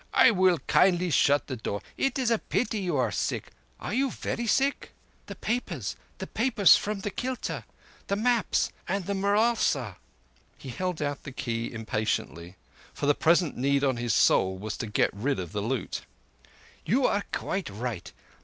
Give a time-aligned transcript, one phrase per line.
[0.15, 1.79] I will kindly shut the door.
[1.95, 3.51] It is a pity you are sick.
[3.79, 4.93] Are you very sick?"
[5.27, 7.65] "The papers—the papers from the kilta.
[8.07, 9.97] The maps and the murasla!"
[10.57, 12.55] He held out the key impatiently;
[12.95, 16.01] for the present need on his soul was to get rid of the loot.
[16.83, 18.11] "You are quite right.